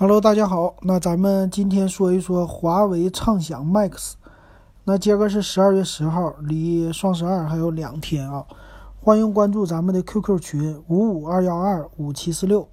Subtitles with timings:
[0.00, 4.12] Hello，大家好，那咱们今天说一说华为畅享 Max。
[4.84, 8.46] 那今个是十二月十号，离双十二还有两天啊。
[9.00, 12.68] 欢迎关注咱们的 QQ 群五五二幺二五七四六，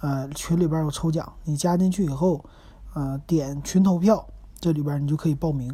[0.00, 2.42] 呃，群里边有抽奖，你加进去以后，
[2.94, 4.26] 呃，点群投票，
[4.58, 5.70] 这里边你就可以报名，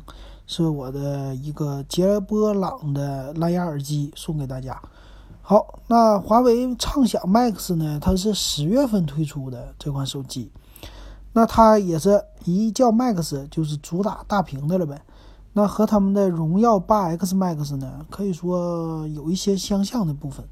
[0.48, 4.77] 是我的一个捷波朗的蓝牙耳机送给大家。
[5.41, 10.50] 好，那华为畅享 Max 呢，它是十月份推出的这款手机。
[11.37, 15.03] 那它也是一叫 Max，就是主打大屏的了呗。
[15.53, 20.46] 那和他们的荣耀八 X Max 呢，可以说有一些相像的部分。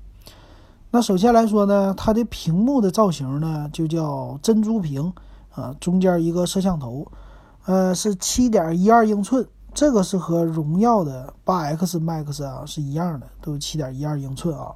[0.91, 5.11] 那首先来说呢，它的屏幕的造型呢，就叫珍珠屏
[5.55, 7.11] 啊，中间一个摄像头，
[7.65, 14.67] 呃，是七点一二英寸，这个是和荣耀的八 X Max 啊是一样的，都是七点一二英寸啊。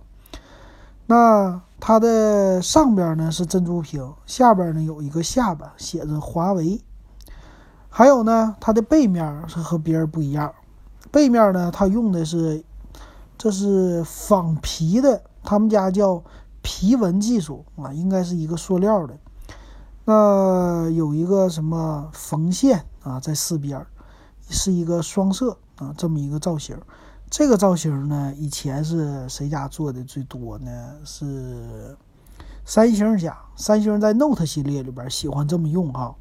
[1.10, 6.78] 那它的上边呢是珍珠屏，下边呢有一个下巴，写着华为。
[7.88, 10.52] 还有呢，它的背面是和别人不一样，
[11.10, 12.62] 背面呢它用的是，
[13.38, 16.22] 这是仿皮的，他们家叫
[16.60, 19.16] 皮纹技术啊，应该是一个塑料的。
[20.04, 23.86] 那有一个什么缝线啊，在四边，
[24.50, 26.78] 是一个双色啊，这么一个造型。
[27.30, 30.94] 这个造型呢，以前是谁家做的最多呢？
[31.04, 31.96] 是
[32.64, 33.36] 三星家。
[33.54, 36.14] 三星在 Note 系列里边喜欢这么用哈。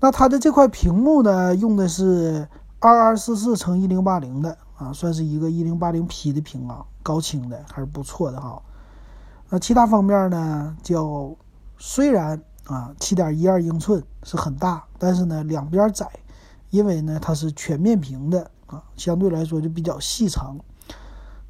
[0.00, 2.48] 那它的这块屏幕呢，用的是
[2.80, 8.60] 二二四四乘一零八零的啊，算是一个一零八零 P 的屏啊，高清的还是不错的哈。
[9.48, 11.36] 那其他方面呢，叫
[11.78, 16.08] 虽然啊七点一二英寸是很大，但是呢两边窄，
[16.70, 18.50] 因为呢它是全面屏的。
[18.70, 20.56] 啊，相对来说就比较细长。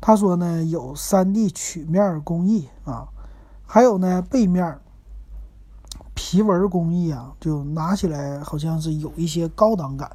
[0.00, 3.06] 他说呢，有 3D 曲面工艺啊，
[3.66, 4.78] 还有呢背面
[6.14, 10.10] 皮纹工艺啊，就拿起来好像是有一些高档感。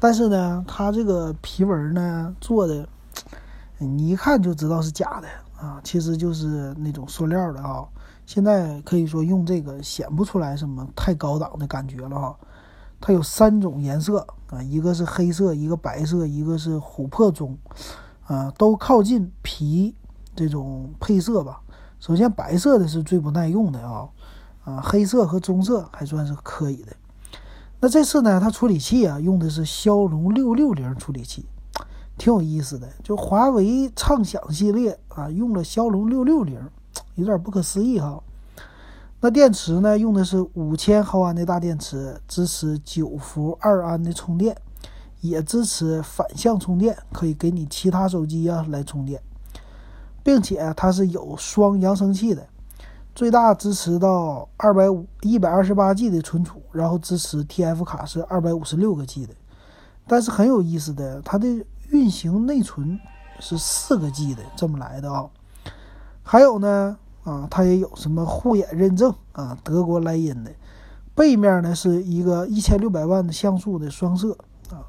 [0.00, 2.88] 但是呢，它这个皮纹呢做的，
[3.78, 7.86] 你一看就知道是假的啊，其实就是那种塑料的啊。
[8.26, 12.36] 现在可以说用这个显不出来什么太高档的感觉了哈。
[13.00, 17.58] 它有三种颜色啊，一个是黑色，一个白色，一个是琥珀棕，
[18.26, 19.94] 啊，都靠近皮
[20.36, 21.60] 这种配色吧。
[21.98, 24.08] 首先，白色的是最不耐用的啊，
[24.64, 26.96] 啊，黑色和棕色还算是可以的。
[27.80, 31.44] 那这次呢，它处理器啊用的是骁龙六六零处理器，
[32.16, 32.88] 挺有意思的。
[33.02, 36.58] 就华为畅享系列啊，用了骁龙六六零，
[37.16, 38.22] 有点不可思议哈。
[39.24, 39.98] 那电池呢？
[39.98, 44.54] 用的是五千毫安的大电池，支持九伏二安的充电，
[45.22, 49.22] 也支持反向充电，可以给你其他手机啊来充电，
[50.22, 52.46] 并且它是有双扬声器的，
[53.14, 59.32] 最大支持到二百五一百二十八 G 的存储，然后支持 TF 卡是二百五十六个 G 的。
[60.06, 61.48] 但是很有意思的，它的
[61.88, 63.00] 运行内存
[63.40, 65.30] 是四个 G 的，这么来的啊。
[66.22, 66.98] 还有呢？
[67.24, 69.56] 啊，它也有什么护眼认证啊？
[69.64, 70.52] 德国莱茵的，
[71.14, 74.36] 背面呢是一个一千六百万的像素的双摄
[74.68, 74.84] 啊，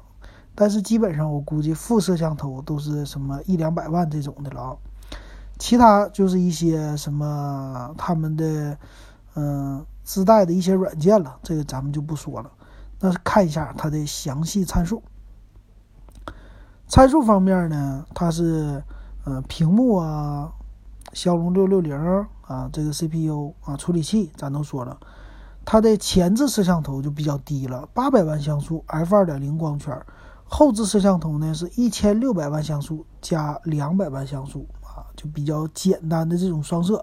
[0.54, 4.76] 但是基本上我估计副摄像头都是什么一两百万这种的了啊。
[5.58, 8.76] 其他就是一些什么他们的
[9.34, 12.50] 嗯自带的一些软件了，这个咱们就不说了。
[13.00, 15.02] 那看一下它的详细参数。
[16.86, 18.84] 参数方面呢，它是
[19.24, 20.52] 呃屏幕啊。
[21.16, 21.96] 骁龙六六零
[22.42, 24.98] 啊，这个 CPU 啊，处理器咱都说了，
[25.64, 29.98] 它的前置摄像头就比较低了，八百万像素 f 二点零光圈，
[30.44, 37.02] 后置摄像头呢是一千六百万像素加两百万像素啊，就比较简单的这种双摄，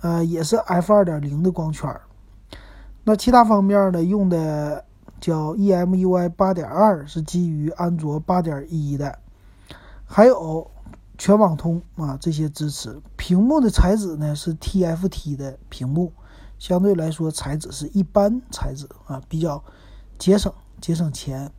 [0.00, 1.88] 呃，也是 f 二点零的光圈。
[3.04, 4.84] 那其他方面呢，用的
[5.20, 9.16] 叫 EMUI 八点二，是基于安卓八点一的，
[10.04, 10.68] 还有。
[11.20, 12.98] 全网通啊，这些支持。
[13.14, 16.10] 屏幕的材质呢是 TFT 的屏幕，
[16.58, 19.62] 相对来说材质是一般材质啊，比较
[20.18, 20.50] 节省
[20.80, 21.52] 节省钱。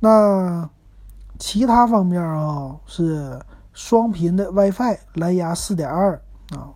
[0.00, 0.70] 那
[1.38, 3.38] 其他方面啊是
[3.74, 6.18] 双频的 WiFi 蓝牙4.2
[6.56, 6.72] 啊，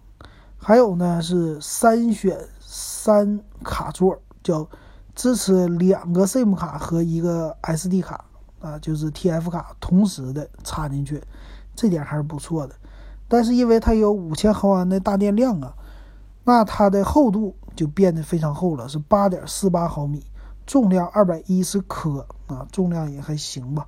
[0.58, 4.68] 还有呢是三选三卡座，叫
[5.14, 8.22] 支持两个 SIM 卡和一个 SD 卡
[8.60, 11.22] 啊，就是 TF 卡同时的插进去。
[11.80, 12.74] 这点还是不错的，
[13.26, 15.74] 但是因为它有五千毫安的大电量啊，
[16.44, 20.22] 那它的厚度就变得非常厚了，是八点四八毫米，
[20.66, 23.86] 重量二百一十克啊，重量也还行吧。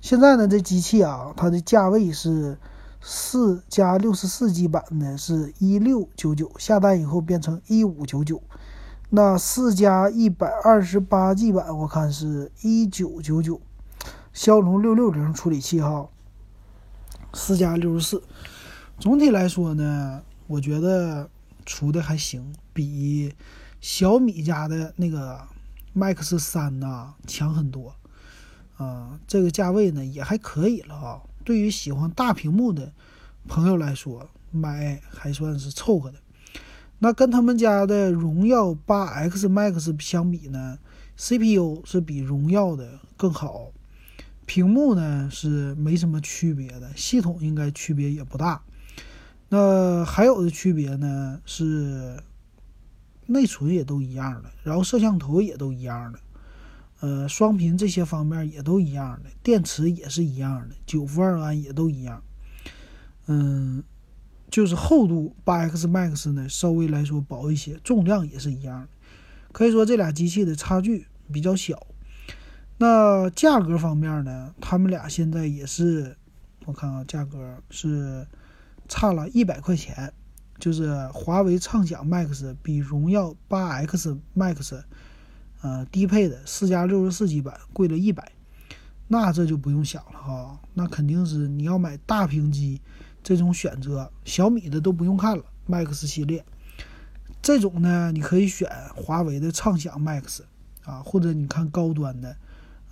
[0.00, 2.58] 现在呢，这机器啊，它的价位是
[3.00, 8.42] 四加六十四 G 版的，是一六九九，下单以后变成一五九九。
[9.10, 13.60] 那四加一百二十八 G 版，我看是一九九九，
[14.32, 16.08] 骁龙六六零处理器哈，
[17.32, 18.22] 四加六十四。
[18.98, 21.28] 总体来说呢，我觉得
[21.64, 23.34] 出的还行，比
[23.80, 25.40] 小米家的那个
[25.94, 27.94] Max 三呐强很多。
[28.76, 31.20] 啊，这个价位呢也还可以了啊。
[31.44, 32.92] 对于喜欢大屏幕的
[33.46, 36.18] 朋友来说，买还算是凑合的。
[36.98, 40.78] 那跟他们家的荣耀八 X Max 相比呢
[41.16, 43.72] ，CPU 是比荣耀的更好，
[44.46, 48.62] 屏幕呢是没什么区别的，系统应该区别也不大。
[49.48, 52.22] 那还有的区别呢是
[53.26, 56.18] 内存也都一样的，然后摄像头也都一样的，
[57.00, 62.22] 呃，双频这些方面也都一样的，电池也是一样的，九伏二安也都一样，
[63.26, 63.82] 嗯。
[64.50, 68.88] 就是厚度，八 X Max 呢稍微来说薄一些，重量也是一样的，
[69.50, 71.86] 可以说这俩机器的差距比较小。
[72.82, 76.16] 那价格方面呢，他们俩现在也是，
[76.64, 78.26] 我看啊，价格是
[78.88, 80.12] 差了一百块钱，
[80.58, 84.82] 就是华为畅享 Max 比荣耀八 X Max，
[85.60, 88.32] 呃，低配的四加六十四 G 版贵了一百，
[89.06, 92.80] 那这就不用想了哈，那肯定是你要买大屏机。
[93.22, 96.44] 这种选择，小米的都不用看了，Max 系列，
[97.40, 100.40] 这种呢，你可以选华为的畅享 Max
[100.84, 102.36] 啊，或者你看高端的，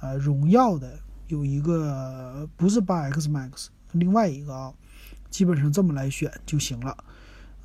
[0.01, 0.99] 呃，荣耀的
[1.29, 4.75] 有一个不是八 X Max，另外一个啊，
[5.31, 6.97] 基本上这么来选就行了。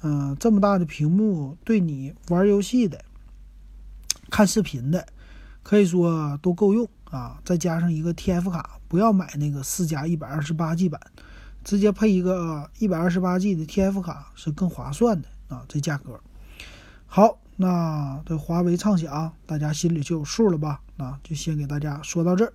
[0.02, 3.04] 嗯，这么大的屏幕，对你玩游戏的、
[4.30, 5.08] 看视频的，
[5.64, 7.40] 可以说都够用啊。
[7.44, 11.00] 再加上一个 TF 卡，不要买那个四加一百二十八 G 版。
[11.64, 16.22] 直接配一个一百二十八 G 的 TF 卡是更划算的啊，这价格。
[17.08, 20.82] 好，那这华为畅享，大家心里就有数了吧？
[20.98, 22.54] 那就先给大家说到这儿。